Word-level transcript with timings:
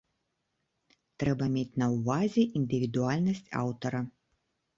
Трэба 1.23 1.49
мець 1.55 1.73
на 1.81 1.89
ўвазе 1.97 2.43
індывідуальнасць 2.61 3.45
аўтара. 3.61 4.01